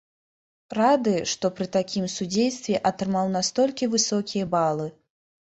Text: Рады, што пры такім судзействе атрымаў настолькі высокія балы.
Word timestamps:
Рады, 0.77 1.11
што 1.31 1.51
пры 1.59 1.67
такім 1.75 2.07
судзействе 2.13 2.81
атрымаў 2.91 3.31
настолькі 3.37 3.93
высокія 3.95 4.51
балы. 4.57 4.91